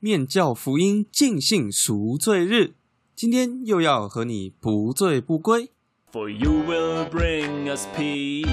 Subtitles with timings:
[0.00, 2.74] 面教福音尽兴赎罪日，
[3.16, 5.72] 今天又要和你不醉不归。
[6.12, 8.46] For you will bring us peace.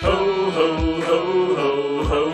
[0.00, 0.10] Ho,
[0.52, 2.30] ho, ho, ho, ho.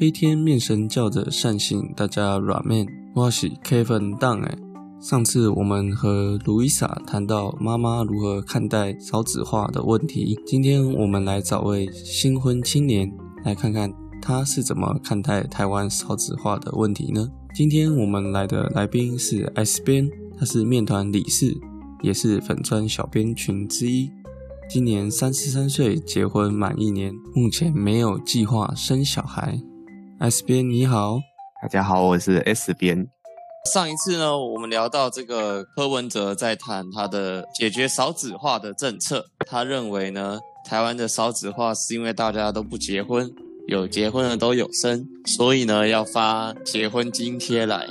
[0.00, 4.71] 飞天面神教的善信大家软面，我是 Kevin 当哎。
[5.02, 13.12] 上次我们和卢伊莎谈到妈妈如何看待少子化的问题，今天我们来找位新婚青年
[13.44, 17.28] 来看看他是怎么看待台湾少子化的问题呢？
[17.52, 21.52] 今天我们来的来宾是 S 边，他是面团理事，
[22.00, 24.08] 也是粉砖小编群之一。
[24.70, 29.60] 今年三十三岁，结婚满一年，目前没有计划生小孩。
[30.20, 31.18] S 边你好，
[31.60, 33.08] 大家好，我是 S 边。
[33.70, 43.32] 上一次呢，我们聊到这个柯文哲在谈他的解决少子化的政策，他认为呢，台湾的少子化是因为大家都不结婚，
[43.68, 47.86] 有结婚的都有生，所以呢要发结婚津贴来。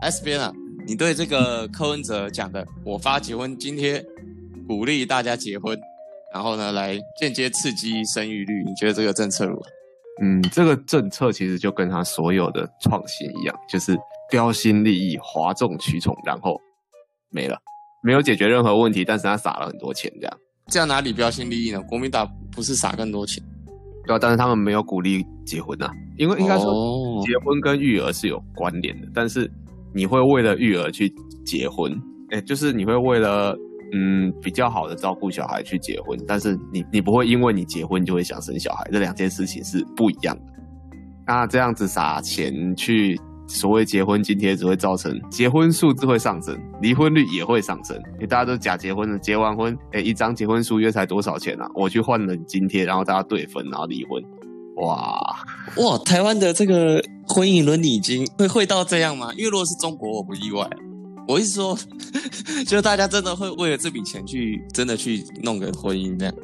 [0.00, 0.50] S 边啊，
[0.86, 4.02] 你对这个柯文哲讲的“我发结婚津贴，
[4.66, 5.78] 鼓励大家结婚”，
[6.32, 9.66] 然后呢来间接刺激生育率，你觉得这个政策如何？
[10.22, 13.98] 嗯，这个政策其实就跟他所有的创新一样，就是
[14.30, 16.60] 标新立异、哗众取宠，然后
[17.30, 17.56] 没了，
[18.02, 21.80] 没有解决任何问题，但是他撒了很多钱，这样这样哪里标新立异呢？
[21.82, 23.42] 国民党不是撒更多钱？
[24.06, 29.50] 对啊，但是他们没有鼓励结婚啊，因为应该说哦结婚跟育儿是有关联的，但是
[29.94, 31.12] 你会为了育儿去
[31.44, 31.92] 结婚，
[32.30, 33.56] 哎，就是你会为了
[33.94, 40.42] 嗯比较好的照顾小孩去结婚，但是你你不会因为你结婚就会想生小孩，这两件事情是不一样的。
[41.26, 47.96] 那这样子撒钱去所谓结婚津贴，只会造成结婚数字会上升，离婚率也会上升。
[48.14, 51.68] 因为大家都假结婚了，结完婚，哎，一张结婚书约才多少钱啊？
[51.74, 54.22] 我去换了津贴，然后大家对分，然后离婚，
[54.76, 55.20] 哇！
[55.76, 59.30] 哇，台湾的这个婚姻伦理已经会会到这样吗？
[59.36, 60.68] 因为如果是中国，我不意外。
[61.26, 61.78] 我是说，
[62.66, 66.34] 就大家真的会为了这笔钱去真的去弄个婚姻这样。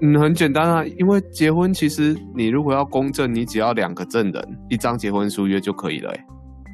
[0.00, 6.24] 嗯，很简单啊，因为结婚其实你如果要公证，你只要两个证人，一张结婚书约就可以了、欸。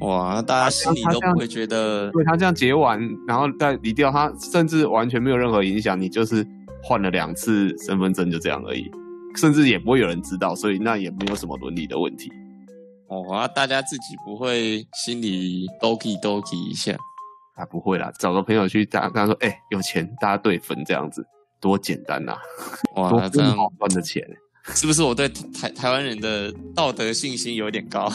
[0.01, 6.45] 哇，那大家心里都不会觉得因为他这样结完，然后再离掉，他甚至完全没有任何影响，你就是
[6.83, 8.91] 换了两次身份证就这样而已，
[9.35, 12.29] 甚至也不会有人知道，所以那也没有什么伦理的问题。
[13.07, 16.95] 哦，啊，大家自己不会心里 doki doki 一下。
[17.55, 21.25] 啊，不会啦，找个朋友去大家跟他说，哎、有钱大家对分这样子，
[21.65, 22.37] 多简单呐、
[22.95, 24.23] 哇，多那这样好赚的钱，
[24.75, 28.07] 是不是我对台台湾人的道德信心有点高？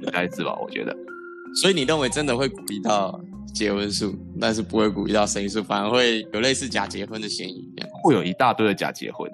[0.00, 0.56] 应该是吧？
[0.62, 0.96] 我觉得。
[1.60, 3.20] 所以你认为真的会鼓励到
[3.54, 7.70] 结婚数，但是不会鼓励到生育数，反而会有类似假结婚的嫌疑？
[8.02, 9.30] 会有一大堆的假结婚，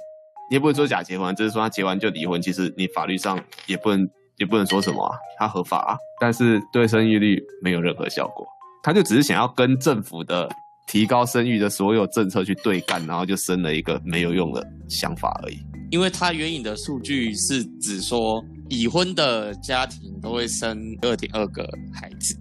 [0.50, 8.44] 你也不能说假结婚，就是说他结完就离婚，其实你法律上也不能也不能说什么啊，他合法啊，但是对生育率没有任何效果，
[8.82, 10.48] 他就只是想要跟政府的
[10.86, 15.58] 提高生育的所有政策去对干，然后就生了一个没有用的想法而已。
[15.90, 22.36] 因为它援引的数据是指说，已婚的家庭都会生二点二个孩子。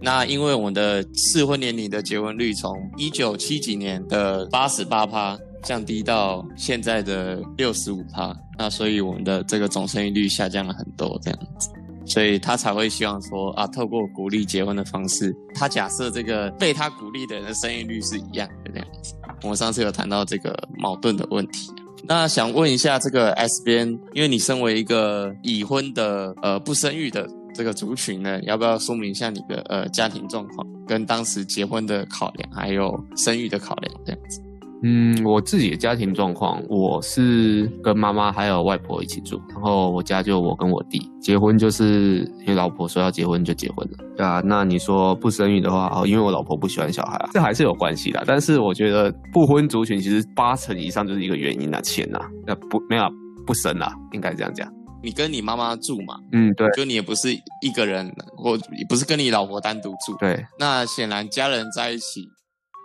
[0.00, 11.70] 那因为我们的适婚年龄的结婚率从一九七几年的八十八趴降低到现在的六十五趴，那所以我们的这个总生育率下降了很多，这样子。
[12.06, 19.14] 所以他才会希望说啊，透过鼓励结婚的方式，他假设这个被他鼓励的人的生育率是一样的这样子。
[19.42, 21.70] 我们上次有谈到这个矛盾的问题。
[22.06, 34.42] 那想问一下这个 S 边，因为你身为一个已婚的呃不生育的这个族群呢，要不要说明一下你的呃家庭状况，跟当时结婚的考量，还有生育的考量这样子？
[34.82, 41.10] 嗯，我自己的家庭状况，我是跟妈妈还有外婆一起住，然后我家就我跟我弟。
[41.22, 44.42] 结婚就是因为老婆说要结婚就结婚了，对啊。
[44.44, 48.22] 那你说不生育的话，哦，因为我老婆不喜欢小孩啊，这还是有关系的。
[48.26, 53.04] 但是我觉得不婚族群其实八成以上就是一个原因啊，钱啊，那不没有
[53.46, 54.70] 不生啊，应该这样讲。
[55.02, 57.30] 你跟你妈妈住嘛，嗯，对就你也不是
[57.60, 62.26] 一个人，或不是跟你老婆单独住，对，那显然家人在一起，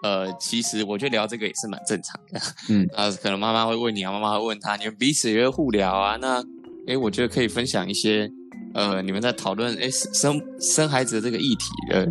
[0.03, 2.39] 呃，其实我觉得聊这个也是蛮正常的。
[2.69, 6.15] 嗯， 啊可能妈妈会问你啊，妈妈会问他，你们彼此也会互聊啊。
[6.17, 6.41] 那，
[6.87, 8.29] 哎，我觉得可以分享一些，
[8.73, 12.07] 呃，你们在讨论，哎，生生孩子的这个议题的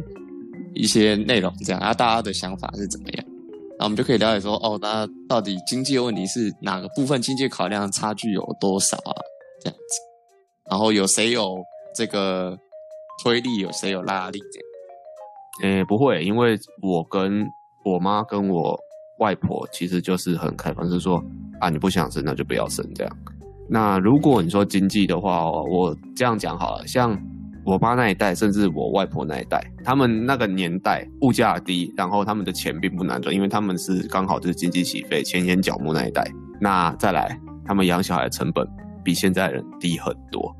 [0.74, 3.24] 一些内容，这样，然后大家的想法是怎么样？
[3.78, 9.14] 那我们就可以了解说，哦，那到底经济的问题是哪个部分经济考量差距有多少啊？
[9.62, 11.56] 这样子，然后有谁有
[11.94, 12.58] 这个
[13.22, 15.78] 推力，有谁有拉力，这样。
[15.78, 17.44] 诶，不会，因为我跟
[17.92, 18.78] 我妈跟我
[19.18, 21.22] 外婆其实就是很开放，是说
[21.60, 23.16] 啊你不想生那就不要生这样。
[23.68, 27.18] 那如果你说经济的话，我这样讲好了，像
[27.64, 36.24] 我妈那一代，甚至我外婆那一代，他们那个年代物价低，然后他们的钱并不难赚，因为他们是刚好就是经济起飞、前沿角木那一代。
[36.60, 38.66] 那再来，他们养小孩的成本
[39.04, 40.50] 比现在人低很多，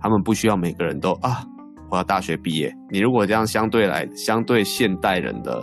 [0.00, 1.44] 他们不需要每个人都啊，
[1.90, 2.72] 我要大学毕业。
[2.88, 5.60] 你如果这样相对来，相对现代人的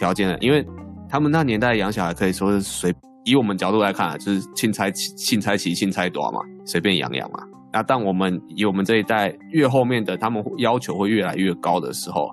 [0.00, 0.66] 条件的，因为
[1.10, 2.94] 他们那年代养小孩可以说是随。
[3.26, 7.38] 以我们角度来看啊，就是钦差钦差期钦差多嘛，随便养养嘛。
[7.70, 12.30] 那但我们以我们这一代越后面的，他们要求会越来越高的时候，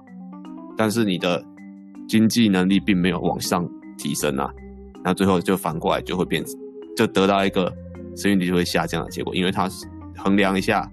[0.77, 1.43] 但是你的
[2.07, 3.67] 经济能力并没有往上
[3.97, 4.49] 提升啊，
[5.03, 6.41] 那最后就反过来就会变，
[6.95, 7.69] 就得到一个
[8.15, 9.69] 生育率就会下降的结果，因为他
[10.15, 10.89] 衡量一下，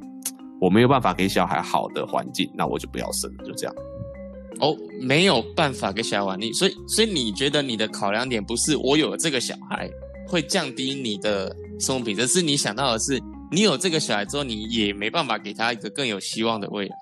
[0.60, 3.74] 我没有办法给小孩好的环境，那我就不要生，就这样。
[4.60, 9.90] 哦，没有办法给小孩玩，你所以所以你觉得你的考量点不是我有这个小孩
[10.26, 13.20] 会降低你的生活品质，是你想到的是
[13.50, 16.96] 你有这个小孩之后，你也没办法给他一个更有希望的未来，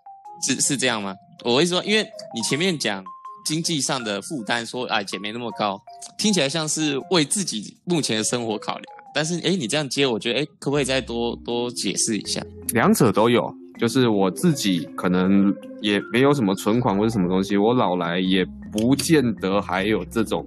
[0.46, 1.14] 是是这样吗？
[1.44, 2.02] 我会说，因为
[2.34, 3.04] 你前面讲
[3.44, 5.80] 经济上的负担，说哎姐没那么高，
[6.18, 8.84] 听起来像是为自己目前的生活考量，
[9.14, 12.44] 但是哎你这样接，我觉得哎可不可以再多多解释一下？
[12.72, 13.54] 两者都有。
[13.78, 20.46] 就是我自己可能也没有什么存款或者什么东西，我老来也不见得还有这种。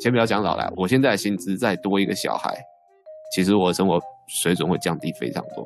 [0.00, 2.52] 先不要讲老来，我现在薪资再多一个小孩，
[3.32, 5.64] 其实我的生活水准会降低非常多，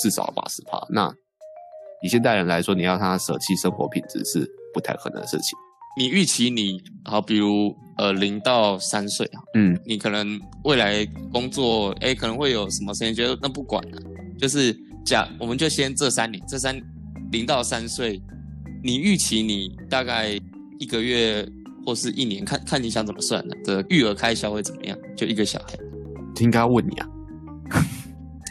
[0.00, 0.80] 至少八十趴。
[0.88, 1.12] 那
[2.02, 5.58] 以现代人来说，你要他舍弃生活品质是不太可能的事情。
[5.98, 13.98] 你预期你好，比如呃零到三岁啊，嗯，你可能未来工作哎可能会有什么事情，觉得那不管了，
[14.38, 14.74] 就是。
[15.08, 16.78] 假我们就先这三年，这三
[17.32, 18.20] 零到三岁，
[18.84, 20.38] 你预期你大概
[20.78, 21.48] 一个月
[21.84, 24.98] 或是一年，看看你想怎么算的的育儿开销会怎么样？
[25.16, 25.78] 就一个小孩，
[26.40, 27.08] 应该问你啊。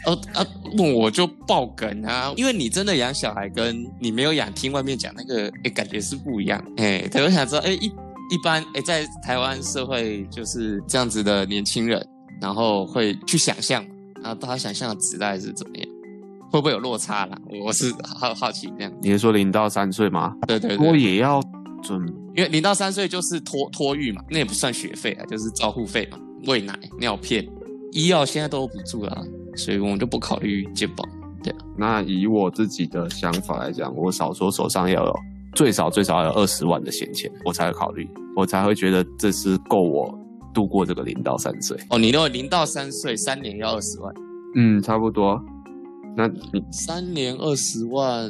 [0.06, 0.46] 哦啊，
[0.78, 6.64] 问我就爆梗啊，因为你真的养小孩，跟你没有养，听外面讲那个，哎，感觉是不一样。
[6.76, 12.04] 哎，我想知道，哎，一一般，哎，在台湾社会就是这样子的年轻人，
[12.40, 13.84] 然后会去想象，
[14.22, 15.88] 然后他想象的时代是怎么样？
[16.50, 17.38] 会不会有落差啦？
[17.64, 18.92] 我是好好奇这样。
[19.02, 20.34] 你是说零到三岁吗？
[20.46, 21.40] 对对对，我也要
[21.82, 22.00] 准，
[22.34, 27.46] 因为零到三岁就是托托育嘛，那也不算学费啊，就是照护费嘛，喂奶、尿片、
[27.92, 29.22] 医药现在都有补助啊，
[29.56, 31.04] 所以我们就不考虑健保。
[31.42, 35.14] 对啊，那以我自己的想法来讲，我少说手上要有
[35.54, 40.18] 最少最少要有二十万的闲钱，我才会考虑，我才会觉得这是够我
[40.54, 41.76] 度过这个零到三岁。
[41.90, 44.14] 哦，你认为零到三岁三年要二十万？
[44.56, 45.38] 嗯，差不多。
[46.18, 48.28] 那你三年二十万，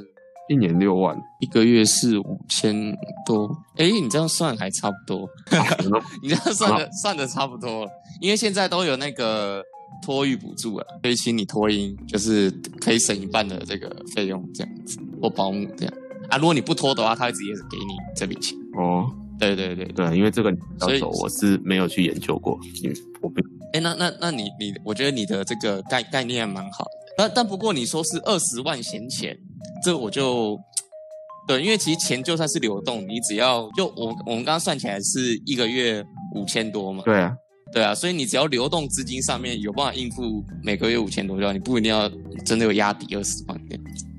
[0.51, 2.95] 一年六万，一个月是五千
[3.25, 3.49] 多。
[3.77, 5.27] 哎，你这样算还差不多。
[6.23, 7.91] 你这样算的算的差不多了，
[8.21, 9.63] 因为现在都有那个
[10.05, 15.95] 托育补助了，所以请你托婴，就是可以省一半的这个费用，这样子或保姆这样
[16.29, 16.37] 啊。
[16.37, 18.55] 如果你不托的话，他会直接给你这笔钱。
[18.77, 23.41] 哦，对对对对，因为这个要求我是没有去研究过，因为我不。
[23.73, 26.85] 哎，那那那你你，我觉得你的这个概概念还蛮好。
[27.19, 29.37] 但但不过你说是二十万闲钱，
[29.83, 30.57] 这我就
[31.49, 36.05] 对，因为其实钱就算是流动，你只要就我我们刚刚算起来是一个月
[36.37, 37.03] 五千多嘛。
[37.05, 37.35] 对啊，
[37.73, 42.09] 对啊，所以你只要流动资金上面有办法应付每个月五千多，就你不一定要
[42.45, 43.61] 真的有压底二十万。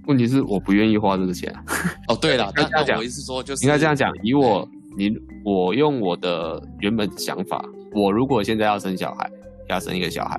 [0.07, 1.55] 问题是我不愿意花这个钱。
[2.09, 5.09] 哦，对了， 但但我意思说就是应该这样讲，以我你
[5.45, 9.31] 我用我的原本想法，我如果现在要生小孩，
[9.69, 10.37] 要生一个小孩。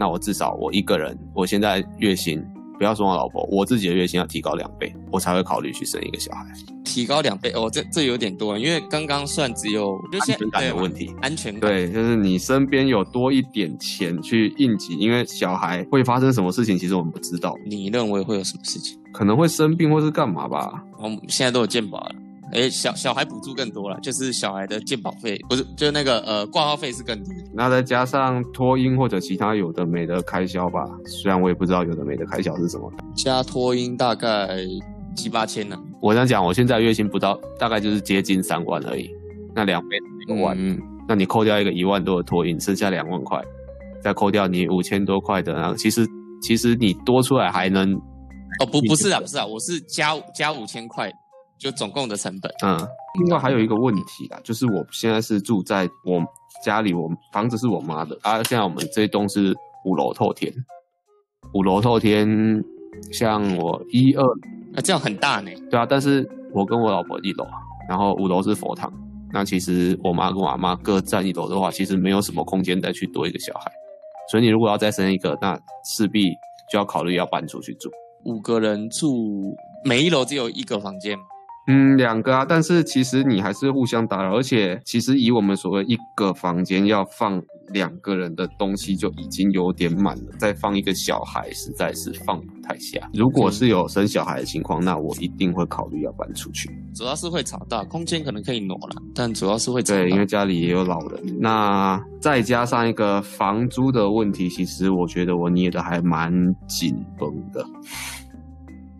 [0.00, 2.42] 那我至少我一个人，我现在月薪
[2.78, 6.46] 不要说我老婆，我自己的月薪要提高两倍，我才会考虑去生一个小孩。
[6.82, 11.14] 提高两倍哦，这这有点多，因为刚刚算只有安全感的问题。
[11.20, 17.54] 安全感对，就是你身边有多一点钱去应急，因为小孩会发生什么事情，其实我们不知道。
[17.66, 18.98] 你认为会有什么事情？
[19.12, 20.82] 可能会生病或是干嘛吧？
[20.98, 22.14] 我们现在都有健保了。
[22.52, 27.30] 哎，小小孩补助更多了，就是小孩的健保费，不是，就是那个呃挂号费是更低。
[27.52, 32.92] 那再加上托婴或者其他有的没的开销吧，虽然我也不知道有的没的开销是什么。
[33.14, 34.48] 加托婴大概
[35.14, 35.76] 七八千呢。
[36.00, 39.10] 我想讲，我现在月薪不到，大概就是接近三万而已。
[39.54, 39.96] 那两倍
[40.28, 40.56] 一万，
[41.08, 43.42] 那你扣掉一个一万多的托婴，剩下两万块，
[44.02, 46.06] 再扣掉你五千多块的那个，其实
[46.40, 47.94] 其实你多出来还能。
[48.58, 51.10] 哦不不是啊不是啊，我是加加五千块。
[51.60, 52.88] 就总共的成本，嗯，
[53.18, 56.24] 另外还有一个问题啊，就是我现在是住在我
[56.64, 58.42] 家里，我房子是我妈的啊。
[58.44, 60.50] 现在我们这栋是五楼透天，
[61.52, 62.64] 五楼透天，
[63.12, 64.24] 像我一二，
[64.74, 65.50] 啊这样很大呢。
[65.70, 67.46] 对啊，但是我跟我老婆一楼，
[67.90, 68.90] 然后五楼是佛堂，
[69.30, 73.70] 那其实我妈跟我阿妈各占一楼的话，其实没有什么空间再去多一个小孩。
[74.30, 76.30] 所以你如果要再生一个，那势必
[76.72, 77.90] 就要考虑要搬出去住。
[78.24, 81.24] 五个人住，每一楼只有一个房间嘛。
[81.66, 87.40] 嗯，两个啊，但是其实你还是互相打扰，而且其实以我们所谓一个房间要放
[87.72, 93.08] 两个人的东西就已经有点满了，再放一个小孩实在是放不太下。
[93.12, 96.68] 如果是有生小孩的情况，那我一定会考虑要搬出去。
[96.92, 100.00] 主要是会吵到，空间可能可以挪了，但主要是会吵到。
[100.00, 106.32] 对，因为家里也有老人，那再加上一个房租的问题，其实我觉得我捏的还蛮
[106.66, 107.64] 紧绷的。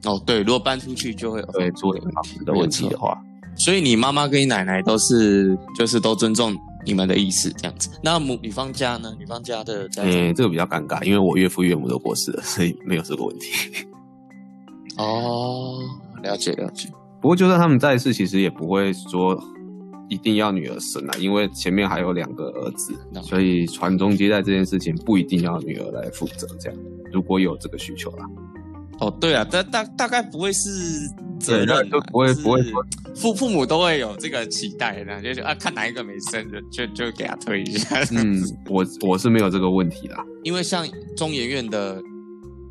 [0.05, 3.17] 哦，对，如果搬出去就会有对租赁房子的问题的话，
[3.55, 7.91] 所以你妈妈跟你奶奶都是就是都尊重你们的意思这样子。
[8.03, 9.15] 那母女方家呢？
[9.19, 13.87] 女方家的嗯，这个比较尴尬，因为我岳父岳母都过世了，所以没有这个问题。
[14.97, 15.79] 哦，
[16.23, 16.89] 了解了解。
[17.21, 19.39] 不过就算他们在世，其实也不会说
[20.09, 26.47] 一定要女儿生啊，因为前面还有两个儿子，所以传宗接代这件事情不一定要女儿来负责。
[26.59, 26.79] 这样，
[27.13, 28.25] 如果有这个需求啦，
[29.01, 30.69] 哦，对啊，大大大概不会是
[31.41, 32.63] 责任啊，就不会不会
[33.15, 37.99] 父父母都会有这个期待的，就是啊，看哪一个没生就就就给他推一下。
[38.13, 40.23] 嗯，我我是没有这个问题啦。
[40.45, 42.01] 因为像中研院的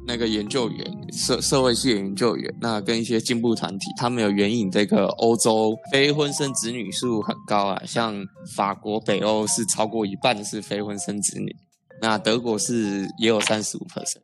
[0.07, 8.15] 那个研究员，社社会系研究员，那跟一些进步团体，他们有援引这个欧洲非婚生子女数很高啊，像
[8.55, 11.55] 法国、北欧是超过一半是非婚生子女，
[12.01, 14.21] 那德国是也有三十五 percent，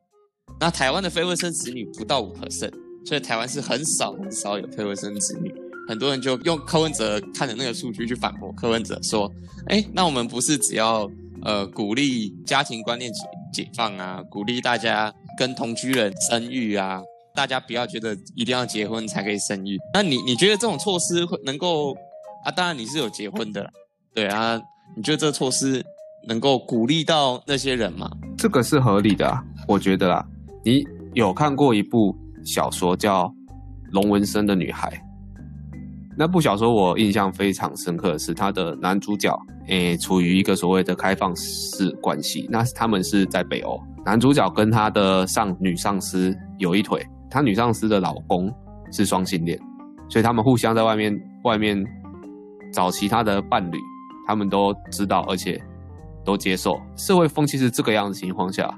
[0.60, 2.72] 那台湾的非婚生子女不到五 percent，
[3.06, 5.54] 所以台湾是很少很少有非婚生子女。
[5.88, 9.32] 很多人就用柯文哲看的那个数据去反驳柯文哲说
[9.68, 11.08] ：“哎，那我们不是只要
[11.44, 13.20] 呃鼓励家庭观念解
[13.54, 17.04] 解放啊，鼓励大家跟同居人生育啊，
[17.36, 19.78] 大家不要觉得一定要结婚才可以生育。
[19.94, 21.94] 那你你觉得这种措施会能够
[22.44, 22.52] 啊？
[22.52, 23.70] 当然你是有结婚的啦，
[24.16, 24.60] 对啊，
[24.96, 25.86] 你觉得这个措施
[26.28, 28.10] 能够鼓励到那些人吗？
[28.36, 30.26] 这个是合理的、啊，我觉得啦。
[30.66, 33.26] 你有看过一部小说叫
[33.92, 34.90] 《龙纹身的女孩》？
[36.18, 39.32] 那部小说我印象非常深刻的是，它的男主角
[39.68, 48.52] 诶处于一个所谓的开放式关系，那他们是在北欧，男主角跟他的上女上司有一腿，他女上司的老公
[48.92, 49.60] 是双性恋，
[50.10, 51.86] 所以他们互相在外面外面
[52.74, 53.78] 找其他的伴侣，
[54.26, 55.62] 他们都知道，而且
[56.24, 56.82] 都接受。
[56.96, 58.76] 社会风气是这个样子情况下，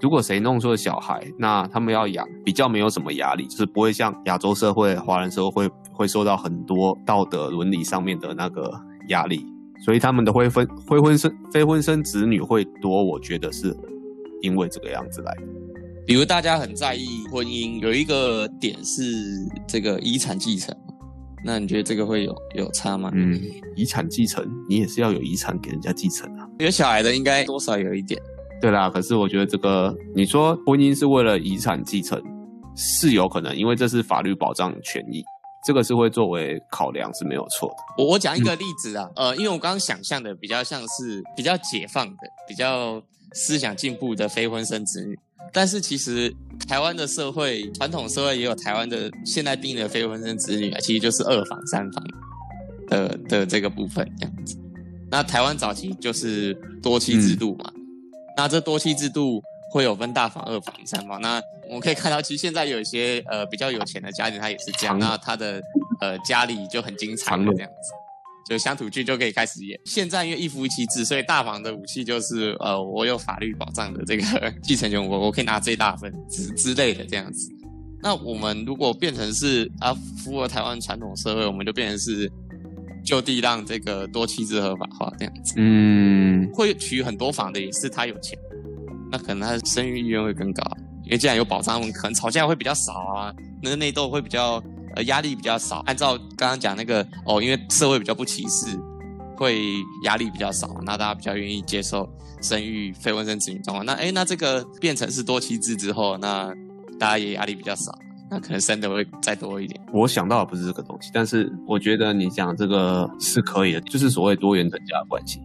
[0.00, 8.72] 如果谁弄出了小孩，那他们要养比较没有什么压力，就是不会像亚洲社会、华人社会会受到很多道德伦理上面的那个
[9.08, 9.44] 压力，
[9.84, 13.76] 所以他们的婚婚非婚生非婚生子女会多，我觉得是
[14.40, 15.42] 因为这个样子来的。
[16.06, 19.02] 比如大家很在意婚姻，有一个点是
[19.68, 20.74] 这个遗产继承，
[21.44, 23.10] 那你觉得这个会有有差吗？
[23.14, 23.38] 嗯，
[23.76, 26.48] 遗产继承你也是要有遗产给人家继承啊。
[26.58, 28.18] 有小孩的应该多少有一点。
[28.60, 32.22] 对啦，可是我觉得这个，你说婚姻是为了遗产继承，
[32.76, 35.24] 是有可能，因为这是法律保障权益，
[35.66, 37.74] 这个是会作为考量是没有错的。
[37.96, 43.02] 我我讲一个例子啊，呃，因为我刚刚想象的比较像是比较解放的、比较
[43.32, 45.18] 思想进步的非婚生子女，
[45.52, 46.34] 但是其实
[46.68, 52.04] 台湾的社会传统社会也有台湾的现在定义的非婚生子女啊，其实就是二房三房
[52.88, 54.58] 的的这个部分这样子。
[55.10, 56.52] 那台湾早期就是
[56.82, 57.72] 多妻制度嘛，
[58.40, 61.20] 那这多妻制度会有分大房、二房、三房。
[61.20, 64.98] 那我们可以看到，其实现在有一些呃比较有钱的家庭，他也是这样。
[64.98, 65.60] 那他的
[66.00, 67.92] 呃家里就很精彩这样子，
[68.48, 69.78] 就乡土剧就可以开始演。
[69.84, 74.24] 现在因为一夫一妻制，所以大房的武器就是呃我有法律保障的这个
[74.64, 77.52] 继承权，我我可以拿最大份之之类的这样子。
[78.02, 79.92] 那我们如果变成是啊
[80.24, 82.32] 符合台湾传统社会，我们就变成是
[83.10, 85.54] 就地让这个多妻制合法化这样子。
[85.56, 88.38] 嗯，会娶很多房的也是他有钱，
[89.10, 90.62] 那可能他的生育意愿会更高，
[91.02, 94.62] 因为既然有保障，可能吵架会比较少啊，那个内斗会比较
[94.94, 95.80] 呃压力比较少。
[95.86, 98.78] 按照刚刚讲那个哦，因为社会比较不歧视，
[99.36, 99.60] 会
[100.04, 102.08] 压力比较少，那大家比较愿意接受
[102.40, 103.84] 生育非婚生子女状况。
[103.84, 106.54] 那哎，那这个变成是多妻制之后，那
[106.96, 107.92] 大家也压力比较少，
[108.30, 109.80] 那可能生的会再多一点。
[109.92, 115.40] 我想到的不是这个东西，但是我觉得你讲这个是可以的，就是所谓多元等价关系。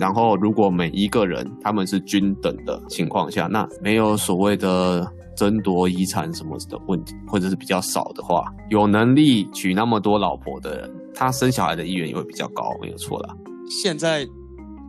[0.00, 13.36] 然后，如果每一个人他们是均等的情况下，那没有所谓的争夺遗产什么的问题，或者是比较少的话，有能力娶那么多老婆的人，他生小孩的意愿也会比较高，没有错啦。
[13.70, 14.26] 现在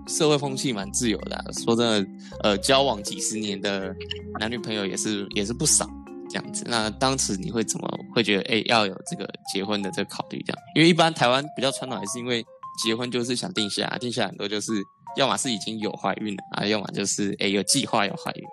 [0.08, 2.10] 社会风气蛮自由的啊、说真的，
[2.42, 3.96] 呃，交往几十年的
[4.40, 5.88] 男女朋友也是也是不少
[6.30, 6.64] 这样子。
[6.68, 10.62] 那当时你会怎么会觉得，哎，要有这个结婚的这个考虑这样？
[10.76, 12.46] 因为一般台湾比较传统，还是因为
[12.84, 14.72] 结婚就是想定下，定下很多就是
[15.18, 18.44] 要么是已经有怀孕了啊，要么就是诶有计划要怀孕。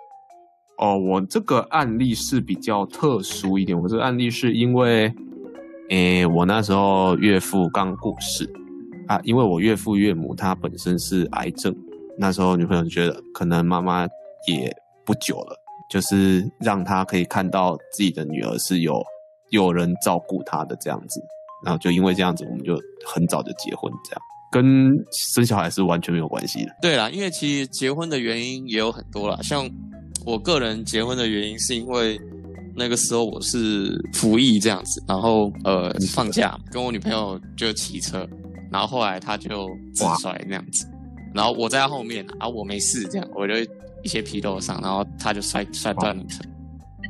[0.79, 3.79] 哦，我这个案例是比较特殊一点。
[3.79, 5.11] 我这个案例是因为，
[5.89, 8.47] 诶，我那时候岳父刚过世
[9.07, 11.75] 啊，因为我岳父岳母他本身是癌症，
[12.19, 14.05] 那时候女朋友就觉得可能妈妈
[14.47, 14.71] 也
[15.03, 15.57] 不久了，
[15.89, 19.01] 就是让他可以看到自己的女儿是有
[19.49, 21.21] 有人照顾她的这样子，
[21.63, 24.21] 然后就因为这样子，我们就很早就结婚，这样。
[24.49, 26.75] 跟生小孩是完全没有关系的。
[26.81, 29.69] 对啦，因为其实结婚的原因也有很多啦，像
[30.25, 32.19] 我个人结婚的原因是因为
[32.75, 38.27] 那个时候我是服役这样子，然后呃放假跟我女朋友就骑车，
[38.71, 40.87] 然后后来她就自摔那样子，
[41.33, 43.53] 然后我在她后面啊，我没事这样，我就
[44.03, 46.47] 一些皮肉伤，然后他就摔摔断了腿，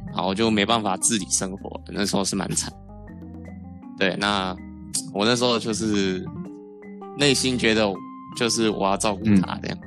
[0.08, 2.72] 然后我就没办法自理生活，那时候是蛮惨。
[3.98, 4.56] 对，那
[5.14, 6.26] 我那时候就是
[7.18, 7.92] 内心觉得
[8.36, 9.78] 就是我要照顾他这样，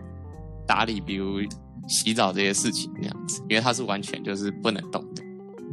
[0.66, 1.40] 打理比如
[1.88, 5.22] 洗澡这些事情那样子，因为他是完全就是不能动的，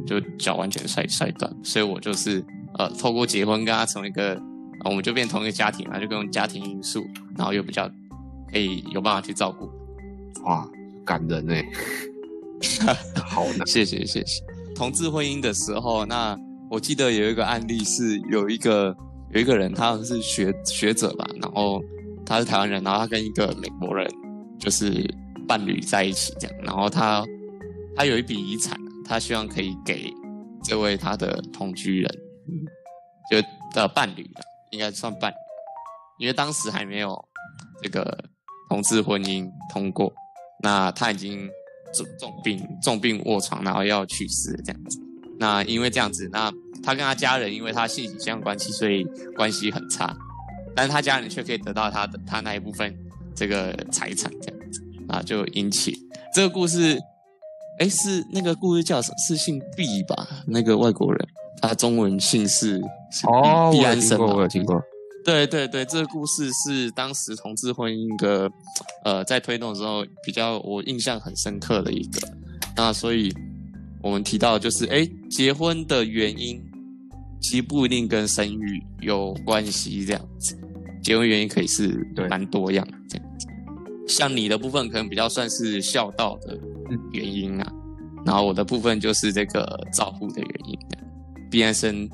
[0.06, 2.44] 就脚完全摔摔断，所以我就是
[2.78, 7.06] 呃透过结婚跟他成为一个，啊我们就变同一个家庭嘛，就跟家庭因素，
[7.36, 7.88] 然后又比较
[8.50, 9.68] 可以有办法去照顾。
[10.44, 10.68] 哇，
[11.08, 11.54] 感人呢，
[13.24, 13.66] 好难。
[13.66, 14.42] 谢谢谢谢。
[14.74, 16.38] 同志婚姻的时候，那
[16.70, 18.94] 我记得有一个案例是有一个
[19.32, 21.82] 有一个人，他是学学者吧，然后
[22.26, 24.06] 他是台湾人，然后他跟一个美国人
[24.58, 25.02] 就是
[25.48, 27.24] 伴侣在一起这样，然后他
[27.96, 30.12] 他有一笔遗产，他希望可以给
[30.62, 32.14] 这位他的同居人，
[33.30, 33.40] 就
[33.74, 35.36] 的伴侣的，应该算伴侣，
[36.18, 37.18] 因为当时还没有
[37.82, 38.16] 这个
[38.68, 40.12] 同志婚姻通过，
[40.62, 41.48] 那他已经
[41.94, 44.98] 重重病重病卧床，然后要去世这样子。
[45.38, 49.04] 那因为这样子，那他跟他家人因为他性倾向关系，所以
[49.36, 50.16] 关系很差，
[50.74, 52.94] 但是他家人却可以得到他的他那一部分
[53.34, 55.96] 这个财产这样子，啊，就引起
[56.34, 56.98] 这个故事。
[57.78, 59.14] 哎，是那个故事叫什么？
[59.18, 60.26] 是姓毕吧？
[60.48, 61.28] 那个外国人，
[61.62, 62.82] 他中文姓氏
[63.12, 64.82] 是毕哦，毕我有听过，安生我有听过。
[65.24, 68.50] 对对对，这个故事是当时同志婚姻的，
[69.04, 72.20] 呃，在推动的时候比较我印象很深刻的一个。
[72.76, 73.32] 那所以
[74.02, 76.62] 我们提到就是，哎，结婚的原因
[77.40, 80.58] 其实不一定跟生育有关系，这样子。
[81.02, 83.46] 结婚原因可以是蛮多样，这样子。
[84.06, 86.58] 像你的部分可能比较算是孝道的
[87.12, 87.72] 原因啊，
[88.24, 90.78] 然后我的部分就是这个照顾的原因。
[91.50, 92.08] 毕安生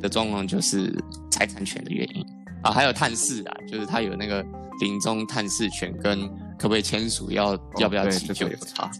[0.00, 0.94] 的状况就是
[1.30, 2.24] 财产权的原因
[2.64, 4.44] 啊，还有探视啊，就是他有那个
[4.80, 8.90] 临终探视权跟可不可以签署要、要不要哦对这急救有差。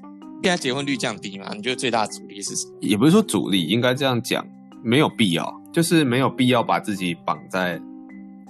[0.43, 1.53] 现在结婚率降低嘛？
[1.55, 2.75] 你觉得最大的阻力是什么？
[2.81, 4.47] 也不是说阻力，应该这样讲，
[4.83, 7.81] 没有必要，就是没有必要把自己绑在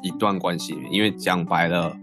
[0.03, 0.93] 一段关系里面。
[0.93, 1.97] 因为讲白了，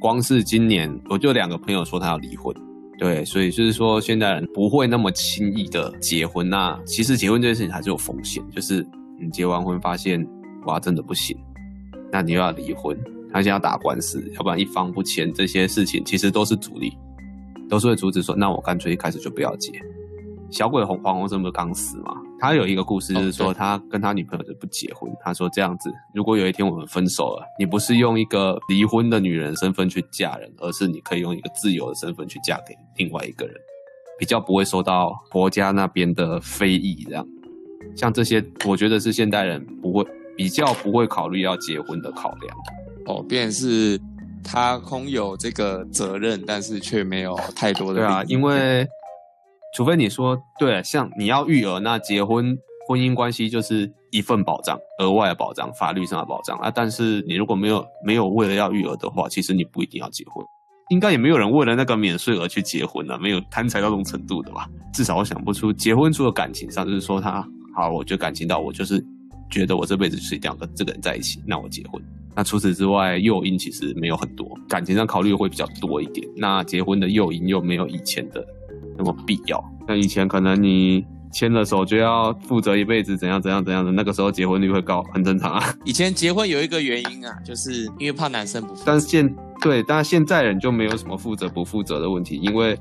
[0.00, 2.56] 光是今年我就两个朋友说他要离婚，
[2.98, 6.48] 对，所以就是说现代人不会那么轻易的结婚。
[6.48, 8.86] 那其实结婚这件事情还是有风险，就是
[9.20, 10.26] 你结完婚发现
[10.64, 11.36] 哇真的不行，
[12.10, 12.96] 那你又要离婚，
[13.32, 16.96] 他现在要打官司，要不然一方不签，这些事情其实都是阻力，
[17.68, 19.72] 都是会阻止说，那我干脆一开始就不要结。
[20.50, 22.16] 小鬼黄黄鸿升不是刚死吗？
[22.40, 25.10] 他有一个故事，就是说他跟他女朋友就不结婚。
[25.20, 33.54] 他说这样子，如果有一天我们分手了，你不是用一个离婚的女人身份去嫁人，而是你可以用一个自由的身份去嫁给另外一个人，
[34.18, 37.04] 比较不会受到婆家那边的非议。
[37.04, 37.26] 这样，
[37.94, 40.02] 像这些，我觉得是现代人不会
[40.38, 42.56] 比较不会考虑要结婚的考量。
[43.06, 44.00] 哦，便是
[44.44, 48.86] 他空有这个责任，但是却没有太多的对啊，因为
[49.74, 56.70] 除非你说对，像你要育儿，那结婚婚姻关系就是一份保障，额外的保障，法律上的保障啊。
[56.72, 60.44] 但是你如果没有没有为了要育儿的话，其实你不一定要结婚。
[60.90, 64.66] 应该也没有人为了那个免税额去结婚啊，没有贪财到这种程度的吧？
[64.94, 69.02] 至少我想不出结婚除了感情上，就是说他好，我觉得感情到我就是
[69.50, 72.02] 觉得我这辈子就是一定要跟这个人在一起，那我结婚。
[72.34, 76.26] 那除此之外，诱因其实没有很多，感情上考虑会比较多一点。
[76.36, 78.46] 那结婚的诱因又没有以前的
[78.96, 79.62] 那么必要。
[79.88, 85.74] 那以前可能你牵了手就要负责一辈子，怎样怎样怎样的，那个时候结婚率会高，很正常啊。
[85.84, 92.78] 以前结婚有一个原因啊，就是因为怕男生不负责但是现对，但现在人就没有什么负责不负责的问题，因为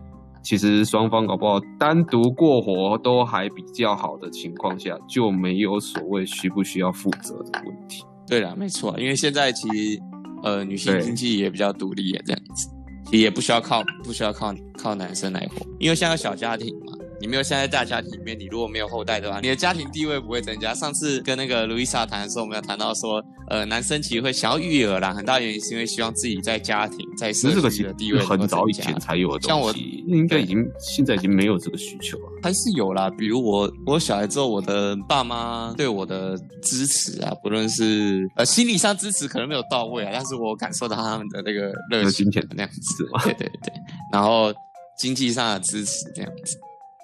[0.47, 8.01] 其实双方搞不好单独过活都还比较好的情况下，就没有所谓需不需要负责的问题。
[8.25, 10.01] 对啦，没错，因为现在其实
[10.43, 12.69] 呃女性对经济也比较独立，也这样子，
[13.07, 20.73] 其实也不需要靠不需要靠靠男生来活，因为现在小家庭嘛，你没有现在大家庭里面，你如果没有后代的话，你的家庭地位不会增加。
[20.73, 29.73] 上次跟那个卢伊莎谈的时候，我们有谈到说，呃，男生其实会想要育儿啦，很大原因是因为希望自己在家庭在社其实这个其区的地位很早以前才有的像我
[30.07, 32.25] 应该已经现在已经没有这个需求了。
[32.41, 43.73] 还是有啦，比如我我小孩之后，我的爸妈对我的支持啊，不论是呃心理上支持可能没有到位啊，但是我感受到他们的那个热情那样子对对对，
[44.11, 44.53] 然后
[44.97, 46.57] 经济上的支持这样子，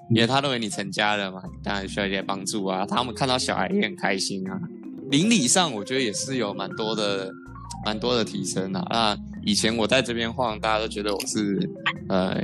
[0.10, 4.60] 因为他认为你成家了嘛，你当然需要一些帮助啊，他们看到小孩也很开心啊。
[5.10, 7.30] 邻里上我觉得也是有蛮多的
[7.86, 8.86] 蛮多的提升啊。
[8.90, 11.70] 那以前我在这边晃，大家都觉得我是
[12.10, 12.36] 呃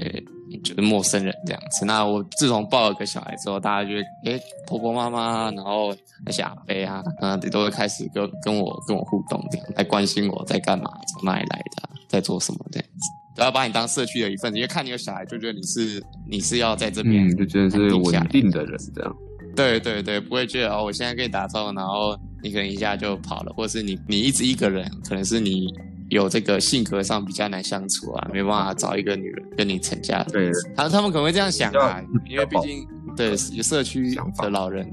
[0.63, 1.85] 就是陌生人这样子。
[1.85, 5.95] 那我自从抱了个小孩之后，大家就会诶婆婆妈妈，然后
[6.25, 13.09] 那些阿伯啊，啊都会开始跟跟我跟我互动，这样来关心我在干嘛，从哪里来的啊、在做什么这样子。
[13.35, 19.15] 都要把你当社区的一份子，因为看你有小孩，就觉得你是你是要在这边嗯，就觉得是稳安定的人这样。
[19.55, 25.73] 对对对，不会觉得哦，我现在跟你打招呼，然后你可能一下就跑了，或者是你你一直一个人，可能是你
[26.09, 30.23] 有这个性格上比较难相处啊，没办法找一个女人跟你成家。
[30.25, 34.87] 对，他他们可能会这样想啊，因为毕竟对有社区的老人，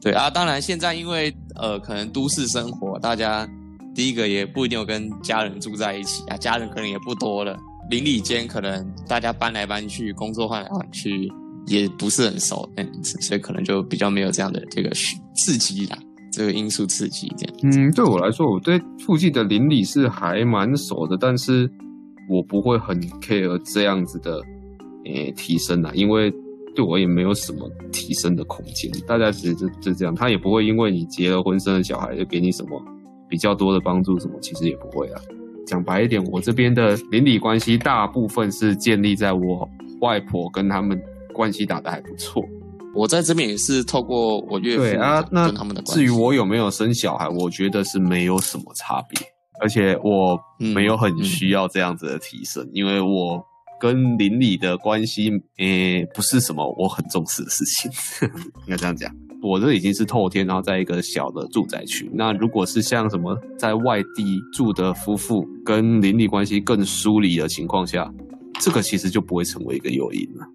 [0.00, 3.48] 对啊，当然现在因为呃可能都市生活，大家
[3.94, 7.58] 第一个也不一定有跟家人住在一起啊，家人可能也不多了，
[7.90, 11.30] 邻里间可能大家搬来搬去，工作换来换去，
[11.66, 14.90] 也不是很熟嗯，所以可能就比较没有这样的这个
[15.34, 15.98] 刺激啦，
[16.32, 17.54] 这个因素刺激这样。
[17.62, 21.70] 嗯，对我来说，我对附近的邻里是还蛮熟的，但是
[22.28, 24.40] 我不会很 care 这样子的
[25.04, 26.32] 诶、提升啊，因为
[26.74, 28.90] 对我也没有什么提升的空间。
[29.06, 32.82] 大家其实就就这样，他也不会因为你结了婚生了小孩就给你什么
[33.28, 35.20] 比较多的帮助，什么其实也不会啊。
[35.66, 39.68] 讲白一点，我这边的邻里关系大部分是建立在我
[40.00, 41.00] 外婆跟他们
[41.32, 42.42] 关系打得还不错。
[42.94, 49.18] 我在这边也是透过我岳父对啊，那跟他们的关至于我有没有生小孩，我觉得是没有什么差别，
[49.60, 53.42] 而且我没有很需要这样子的提升，因为我
[53.80, 57.90] 跟邻里的关系，诶、不是什么我很重视的事情，
[58.66, 59.10] 应该这样讲。
[59.42, 62.08] 我这已经是透天，然后在一个小的住宅区。
[62.14, 68.08] 那如果是像什么在外地住的夫妇，跟邻里关系更疏离的情况下，
[68.60, 70.46] 这个其实就不会成为一个诱因了。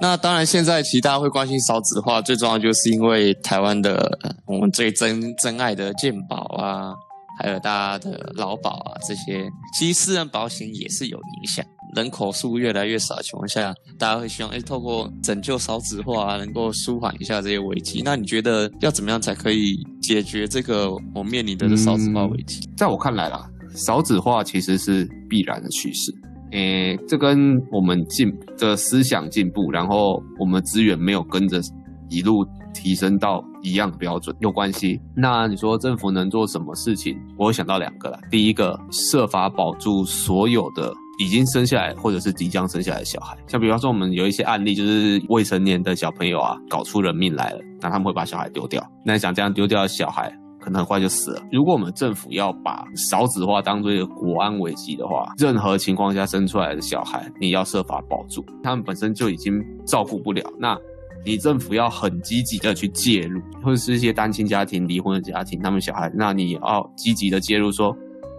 [0.00, 6.94] 那当然，现在其实大家会关心少子化，最重要就是因为台湾的我们最珍珍爱的健保啊，
[7.38, 9.46] 还有大家的劳保啊这些，
[9.78, 11.64] 其实私人保险也是有影响。
[11.96, 18.00] 人口数越来越少的情况下，大家会希望哎，透过拯救少子化、啊，能够舒缓一下这些危机。
[18.04, 22.60] 那你觉得要怎么样才可以解决这个我面临的少子化危机？
[22.76, 26.14] 在我看来啦，少子化其实是必然的趋势。
[26.52, 31.60] 诶，这跟我们进的思想进步，然后我们资源没有跟着
[32.08, 35.00] 一路提升到一样的标准有关系。
[35.14, 37.16] 那你说政府能做什么事情？
[37.38, 38.18] 我想到两个啦。
[38.30, 43.36] 第一个，设法保住所有的已经生下来或者是即将生下来的小孩。
[43.46, 48.84] 像比方说，我们有一些案例，就是未成年的小朋友啊，搞出人命来了，那他们会把小孩丢掉。
[49.04, 51.42] 那想这样丢掉的小孩，可能很快就死了。
[51.50, 59.52] 如果我们政府要把少子化当做一个国安危机的话，任何情况下生出来的小孩，你要设法保住，他们本身就已经
[59.86, 60.44] 照顾不了。
[60.58, 60.78] 那
[61.24, 67.94] 你政府要很积极的去介入，或者是一些单亲家庭、离婚的家庭，他们小孩，那你要积极的介入说，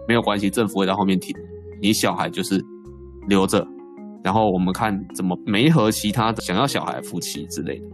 [0.08, 1.34] 没有关系，政府会在后面挺
[1.80, 2.60] 你小孩，就是
[3.28, 3.66] 留着，
[4.24, 7.86] 然后我们看怎么没和其他的想要小孩夫妻之类的。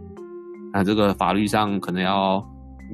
[0.73, 2.43] 那这个法律上可能要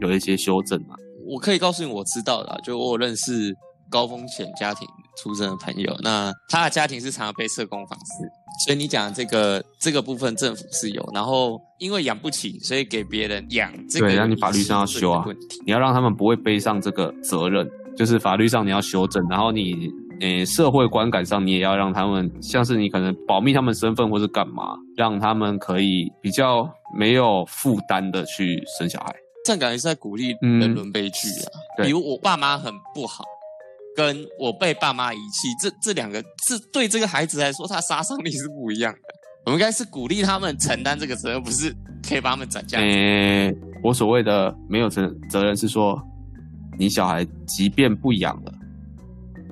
[0.02, 0.96] 有一些修正嘛。
[1.26, 3.54] 我可以告诉你我知道的啊、就我有认识
[3.90, 15.24] 高风险家庭出身的朋友，那他的家庭是常常被社工访视，所以你讲的这个这个部分政府是有，然后因为养不起，所以给别人养，这个对那你法律上要修啊。
[15.66, 29.16] 你要让他们不会背上这个责任，就是法律上你要修正，然后你呃社会观感上你也要让他们，像是你可能保密他们身份或是干嘛，让他们可以比较没有负担的去生小孩。
[29.46, 31.48] 这样感觉是在鼓励嗯人伦悲剧啊。
[31.78, 33.24] 对比如我爸妈很不好，
[33.96, 39.00] 跟我被爸妈遗弃，这这两个是对这个孩子来说，他杀伤力是不一样的。
[39.46, 41.72] 我们应该是鼓励他们承担这个责任，不是
[42.08, 42.80] 可以把他们转嫁。
[42.80, 43.54] 呃，
[43.84, 46.02] 我所谓的没有责责任是说，
[46.80, 48.52] 你小孩即便不养了，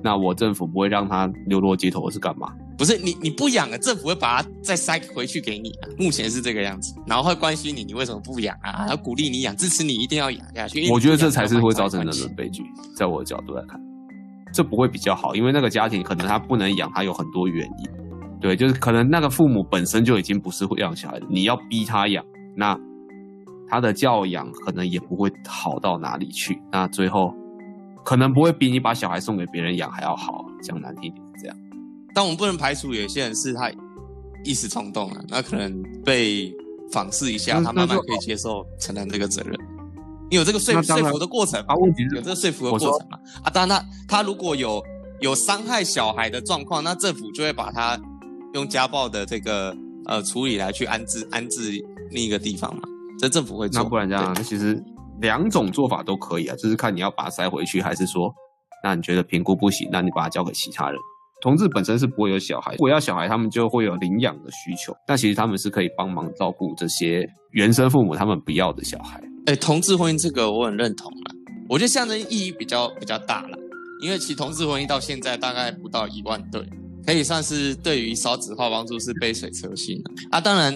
[0.02, 2.52] 那我政府不会让他流落街头是干嘛？
[2.84, 5.88] 不是你你不养了，政府会把它再塞回去给你啊。
[5.98, 8.86] 目前是这个样子，然后会关心你，你为什么不养啊？
[8.90, 10.86] 要鼓励你养，支持你一定要养下去。
[10.90, 12.62] 我觉得这才是会造成人伦悲剧，
[12.94, 13.80] 在我的角度来看，
[14.52, 17.90] 这不会比较好，因为那个家庭可能他不能养，他有很多原因。
[18.38, 22.22] 对，就是可能那个父母本身就已经不是会养小孩的，你要逼他养，
[22.54, 22.78] 那
[23.66, 26.60] 他的教养可能也不会好到哪里去。
[26.70, 27.32] 那最后
[28.04, 30.44] 可能不会比你把小孩送给别人养还要好。
[30.62, 31.56] 讲难听一点是这样。
[32.14, 33.70] 但我们不能排除有些人是他
[34.44, 36.54] 一时冲动了，那可能被
[36.92, 39.58] 访视一下，他慢慢可以接受承担这个责任。
[40.30, 43.18] 你有这个说说服的过程嘛啊，问题是有这个说服的过程嘛？
[43.42, 44.82] 啊，当然他他如果有
[45.20, 48.00] 有伤害小孩的状况，那政府就会把他
[48.54, 51.72] 用家暴的这个呃处理来去安置安置
[52.10, 52.82] 另一个地方嘛。
[53.18, 53.82] 这政府会做。
[53.82, 54.82] 那不然这样，对那其实
[55.20, 58.32] 两种做法都可以啊，就是看你要把它塞回去，还是说，
[58.82, 60.98] 那你觉得评估不行，那你把它交给其他人。
[61.44, 64.96] 同志本身是不会有小孩，如果要小孩，他们就会有领养的需求。
[65.06, 69.22] 但其实他们是可以帮忙照顾这些原生父母他们不要的小孩。
[69.44, 71.34] 哎，同志婚姻这个我很认同啦，
[71.68, 73.58] 我觉得象征意义比较比较大了，
[74.00, 76.66] 因为其实同志婚姻到现在大概不到一万对，
[77.04, 80.40] 可以算是对于少子化帮助是杯水车薪的啊。
[80.40, 80.74] 当然，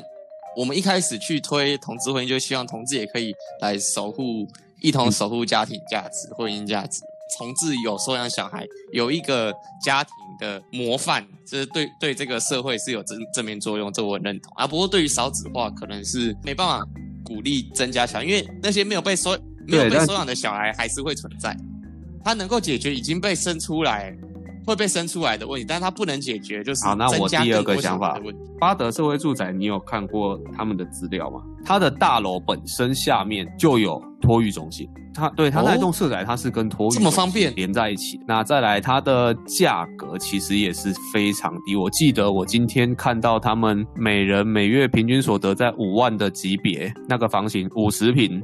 [0.55, 4.47] 我们一开始去推同志婚姻，就希望同志也可以来守护，
[4.83, 7.01] 一同守护家庭价值、婚姻价值。
[7.37, 9.53] 同志有收养小孩，有一个
[9.85, 14.67] 家庭的模范，这是对对这个社会是有正正面作用，这我很认同啊。
[14.67, 16.87] 不过对于少子化，可能是没办法
[17.25, 19.37] 鼓励增加小孩，因为那些没有被收
[19.67, 21.57] 没有被收养的小孩还是会存在，
[22.25, 24.17] 他能够解决已经被生出来
[24.69, 28.21] 会被生出来的问题，但是它不能解决就是好那我第二个想法。
[28.61, 31.41] 巴德社会住宅，你有看过他们的资料吗？
[31.65, 38.21] 它的大楼本身下面就有托育中心，它对它哦那栋社宅它是跟托育这么方便连在一起。
[38.27, 41.75] 那再来，它的价格其实也是非常低。
[41.75, 48.43] 我记得我今天看到他们每人每月平均所得在五万的级别，那个房型五十平。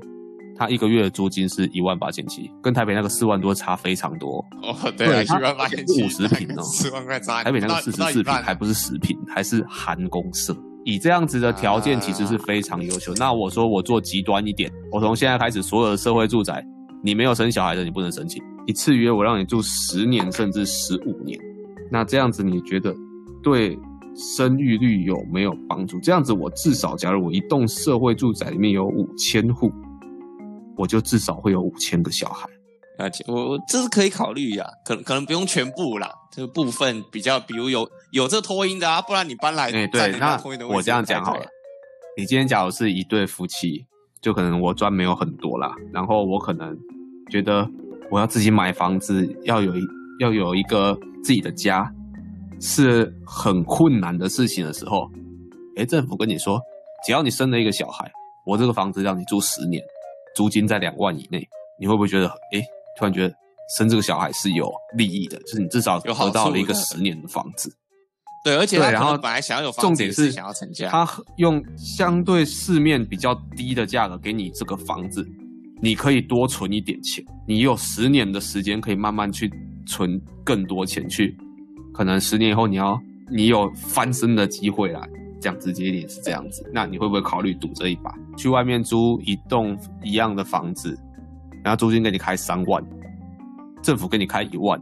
[0.57, 4.45] 它一个月的租金是一万八千七，跟台北那个四万多差非常多。
[4.63, 10.57] 哦，对一万八千五十平哦 四万块差，台北那个不四十四平还不是十平，还是含公社。
[10.85, 13.15] 以这样子的条件，其实是非常优秀。
[13.15, 16.63] 那我说我做极端一点，我从现在开始，所有的社会住宅，
[17.03, 18.43] 你没有生小孩的，你不能申请。
[18.67, 21.39] 一次约我让你住十年甚至十五年，
[21.91, 22.95] 那这样子你觉得
[23.43, 23.79] 对
[24.15, 25.99] 生育率有没有帮助？
[26.01, 29.73] 这样子我至少，假如我一栋社会住宅里面有五千户，
[30.77, 32.49] 我就至少会有五千个小孩。
[32.97, 41.45] 而且我我这是可以考虑呀、可能可能不用全部啦，这个部分比较，比如有有这托婴的啊，不然你搬来哎、占对，那我这样讲好了。
[42.17, 43.85] 你今天假如是一对夫妻，
[44.21, 46.73] 就可能我赚没有很多啦，然后我可能
[47.29, 47.69] 觉得
[48.13, 49.81] 我要自己买房子，要有一
[50.21, 51.93] 要有一个自己的家，
[52.61, 55.11] 是很困难的事情的时候，
[55.75, 56.61] 哎，政府跟你说，
[57.05, 58.09] 只要你生了一个小孩，
[58.47, 59.83] 我这个房子让你住十年，
[60.35, 61.47] 租金在两万以内，
[61.79, 62.61] 你会不会觉得，哎，
[62.99, 63.35] 突然觉得
[63.77, 67.73] 生这个小孩是有利益的，就是你至少有好得到了一个十年的房子。
[68.45, 75.27] 对，而且对然后本来想要有房子，重点是想要成家，他用相对市面比较低的价格给你这个房子，
[75.81, 79.51] 你可以多存一点钱，你有十年的时间可以慢慢去
[79.87, 81.35] 存更多钱去，
[81.95, 85.09] 可能十年以后你要你有翻身的机会啦。
[85.45, 90.99] 讲直接一点是这样子，那你会不会考虑赌这一把，去外面租一栋一样的房子，
[91.63, 92.83] 然后租金给你开三万，
[93.83, 94.81] 政府给你开一万，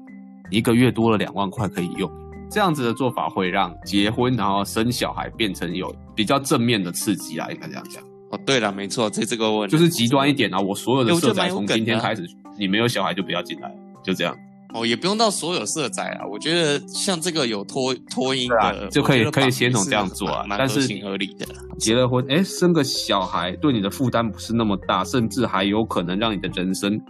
[0.48, 2.08] 你一个月多了两万块可以用。
[2.48, 8.02] 这样子的做法会让结婚然后生小孩变成有比较正面的刺激啦，应该这样讲。
[8.30, 12.24] 哦，对了，没错，这这个问就是极端一点啊，我所有的哎我觉社宅从今天开始，
[12.58, 14.36] 你没有小孩就不要进来，就这样。
[14.74, 21.46] 哦，也不用到所有色彩啊，我觉得像这个有托托婴对啊的，就可以可以先从这样做啊蛮蛮但是合情合理的。
[21.78, 27.00] 结了婚，哎，生个小孩对你的负担不是那么大，甚至还有可能让你的人生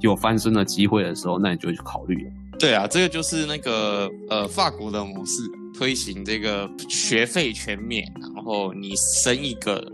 [0.00, 2.30] 有翻身的机会的时候，那你就会去考虑了。
[2.58, 5.42] 对啊，这个就是那个呃法国的模式，
[5.78, 8.04] 推行这个学费全免，
[8.34, 9.84] 然后你生一个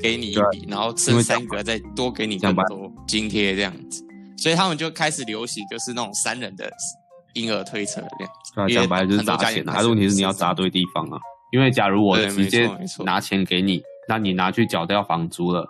[0.00, 4.04] 给你一笔，然后生三个再多给你更多津贴这样子，
[4.36, 6.70] 所以他们就开始流行就是那种三人的
[7.34, 8.34] 婴儿推车这样。
[8.54, 11.18] 对啊，讲白了就是砸钱啊，家庭还是问题是你要砸对地方啊。
[11.52, 12.68] 因为假如我直接
[13.04, 15.64] 拿钱给你，那你拿去缴掉房租了，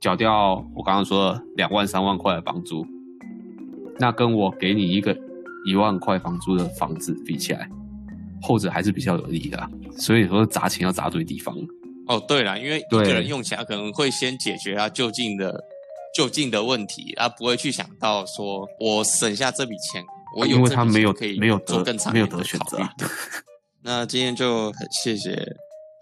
[0.00, 2.86] 缴掉我刚刚说的两万三万块的房租，
[3.98, 5.14] 那跟我给你一个
[5.66, 7.68] 一万块房租的房子比起来，
[8.40, 9.68] 后者还是比较有利的啊、
[9.98, 11.54] 所以说砸钱要砸对地方。
[12.06, 15.62] 哦，对了，因为一对个人用起来可能会先解决他就近的
[16.16, 20.04] 就近的问题，他不会去想到说我省下这笔钱，
[20.36, 22.78] 我有因为他没有可以没有做得更长没有得选择。
[22.78, 22.92] 啊。
[23.82, 25.40] 那今天就很谢谢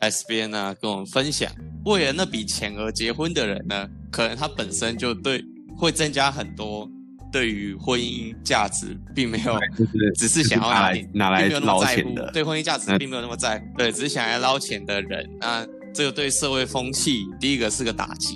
[0.00, 1.50] S B N 呢跟我们分享，
[1.84, 5.42] 为了那笔钱而结婚的人呢，可能他本身就对
[5.76, 6.88] 会增加很多
[7.30, 18.34] 对于婚姻价值并没有，就是只是想要拿来点拿来捞钱的对婚姻价值那并没有那么在乎，对，只是想要捞钱的人，那这个对社会风气第一个是个打击，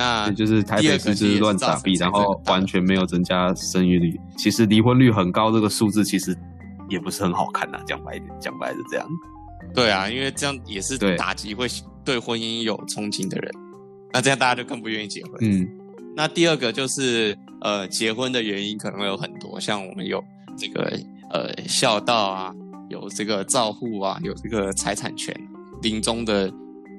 [0.00, 4.18] 那，就是台北市就是乱撒币，然后完全没有增加生育率。
[4.38, 6.34] 其实离婚率很高，这个数字其实
[6.88, 7.78] 也不是很好看呐。
[7.86, 9.06] 讲白讲白是这样。
[9.74, 11.66] 对啊，因为这样也是对打击会
[12.02, 13.52] 对婚姻有憧憬的人，
[14.10, 15.34] 那这样大家就更不愿意结婚。
[15.42, 15.68] 嗯，
[16.16, 20.24] 那第二个就是呃，结婚的原因可能会有很多，像我们有
[20.56, 20.98] 这个
[21.30, 22.54] 呃孝道啊，
[22.88, 25.34] 有这个照护啊，有这个财产权、
[25.82, 26.50] 临终的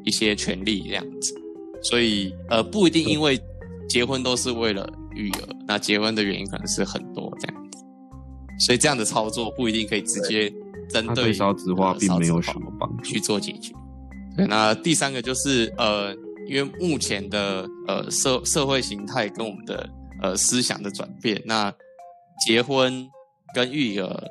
[0.04, 1.34] 一些权利这样子。
[1.82, 3.40] 所以呃，不一定因为
[3.90, 7.84] 结婚都是为了育儿，那结婚的原因可能是很多这样子。
[8.60, 10.54] 所以这样的操作不一定可以直接
[10.90, 13.20] 针对少子化呃并没有什么帮助去。
[13.20, 13.74] 做解决。
[14.38, 16.16] 对，那第三个就是呃，
[16.48, 19.90] 因为目前的呃社社会形态跟我们的
[20.22, 21.74] 呃思想的转变，那
[22.46, 23.10] 结婚
[23.54, 24.24] 跟育儿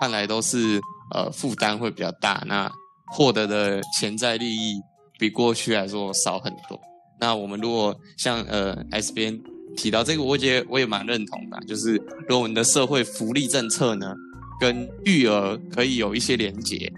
[0.00, 0.80] 看来都是
[1.14, 2.70] 呃负担会比较大，那
[3.12, 4.80] 获得的潜在利益
[5.20, 6.80] 比过去来说少很多。
[7.20, 9.38] 那我们如果像呃 S 边
[9.76, 14.14] 提到这个，我觉得我也蛮认同的，就是如果我们的社会福利政策呢，
[14.58, 16.90] 跟育儿可以有一些连结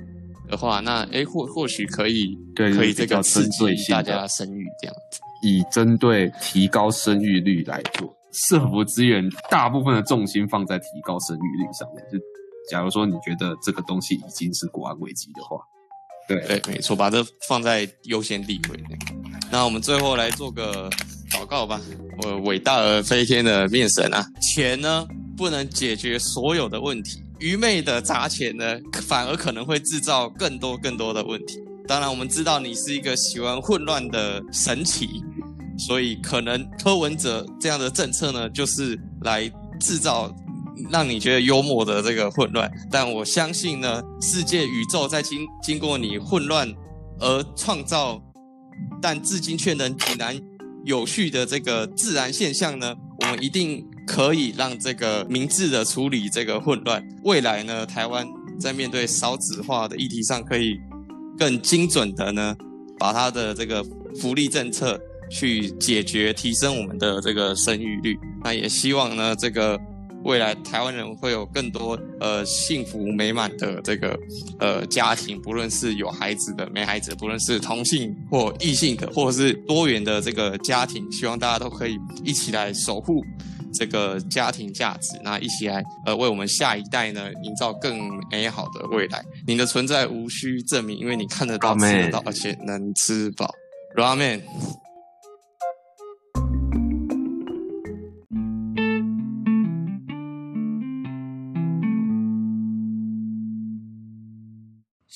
[0.49, 5.21] 的话，那诶或或许可以对可以这个刺激大家生育这样子。
[5.43, 12.05] 以针对提高生育率来做，社福资源大部分的重心放在提高生育率上面。
[12.13, 12.19] 就
[12.71, 15.57] 假如说你觉得这个东西已经是国安危机的话，
[16.29, 18.85] 对对，没错，把这放在优先地位。
[19.51, 20.89] 那我们最后来做个
[21.31, 21.81] 祷告吧。
[22.23, 25.07] 我伟大而飞天的面神啊，钱呢
[25.37, 28.65] 不能解决所有的问题，愚昧的砸钱呢，
[29.07, 31.59] 反而可能会制造更多更多的问题。
[31.87, 35.09] 当然，我们知道你是一个喜欢混乱的神奇，
[35.79, 40.33] 所以可能柯文哲这样的政策呢，就是来制造
[40.91, 42.71] 让你觉得幽默的这个混乱。
[42.91, 46.73] 但我相信呢，世界宇宙在经经过你混乱
[47.19, 48.23] 而创造，
[49.01, 50.39] 但至今却能井然
[50.85, 57.03] 有序的这个自然现象呢，我们一定可以让这个明智的处理这个混乱。
[57.25, 58.27] 未来呢，台湾
[58.59, 60.77] 在面对少子化的议题上，可以
[61.39, 62.57] 更精准的呢，
[62.99, 63.85] 把它的这个
[64.21, 68.19] 福利政策去解决，提升我们的这个生育率。
[68.43, 69.79] 那也希望呢，这个
[70.25, 74.19] 未来台湾人会有更多呃幸福美满的这个
[74.59, 83.25] 呃家庭，不论是有孩子的、没孩子的，不论是同性或异性的，或者是多元的这个家庭，希望大家都可以一起来守护。
[83.75, 87.99] 这个家庭价值，那一起来呃为我们下一代呢营造更
[88.31, 89.25] 美好的未来。
[89.47, 93.51] 你的存在无需证明，因为你看得到、吃得到，而且能吃饱。
[93.97, 94.43] Ramen。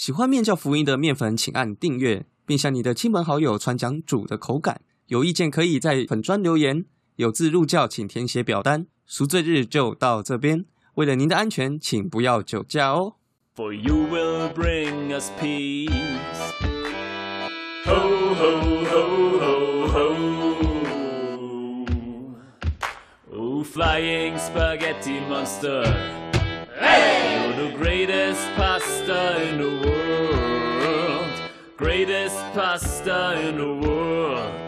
[0.06, 4.82] 喜欢面教福音的面粉，请按订阅，并向你的亲朋好友传讲主的口感。
[5.08, 6.84] 有意见可以在粉专留言。
[7.16, 8.86] 有字入教，请填写表单。
[9.04, 10.64] 赎罪日就到这边，
[10.94, 13.14] 为了您的安全，请不要酒驾哦。
[13.56, 15.90] For you will bring us peace.
[17.86, 17.96] Ho,
[18.36, 20.14] ho, ho, ho, ho.
[23.32, 25.82] Oh, flying spaghetti monster.
[26.78, 27.56] Hey!
[27.56, 31.50] You're the greatest pasta in the world.
[31.78, 34.65] Greatest pasta in the world.